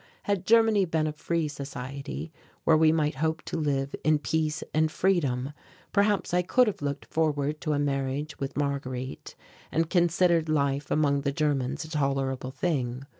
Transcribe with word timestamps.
Had 0.23 0.47
Germany 0.47 0.85
been 0.85 1.05
a 1.05 1.11
free 1.13 1.47
society 1.47 2.31
where 2.63 2.75
we 2.75 2.91
might 2.91 3.13
hope 3.17 3.43
to 3.43 3.55
live 3.55 3.93
in 4.03 4.17
peace 4.17 4.63
and 4.73 4.91
freedom 4.91 5.53
perhaps 5.91 6.33
I 6.33 6.41
could 6.41 6.65
have 6.65 6.81
looked 6.81 7.05
forward 7.05 7.61
to 7.61 7.73
a 7.73 7.77
marriage 7.77 8.39
with 8.39 8.57
Marguerite 8.57 9.35
and 9.71 9.91
considered 9.91 10.49
life 10.49 10.89
among 10.89 11.21
the 11.21 11.31
Germans 11.31 11.85
a 11.85 11.89
tolerable 11.91 12.49
thing. 12.49 13.05